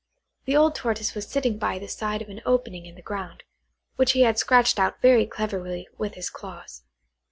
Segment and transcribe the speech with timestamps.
[0.45, 3.43] The old Tortoise was sitting by the side of an opening in the ground,
[3.97, 6.81] which he had scratched out very cleverly with his claws.